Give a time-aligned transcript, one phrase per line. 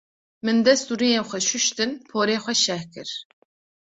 [0.45, 3.09] Min dest û rûyên xwe şûştin, porê xwe şeh kir.